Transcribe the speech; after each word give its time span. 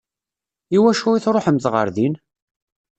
I 0.75 0.77
wacu 0.81 1.09
i 1.15 1.19
tṛuḥemt 1.25 1.65
ɣer 1.73 1.87
din? 1.95 2.13